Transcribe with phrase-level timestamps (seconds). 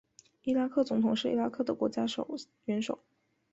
[0.41, 2.07] 伊拉克总统是伊拉克的国家
[2.65, 3.03] 元首。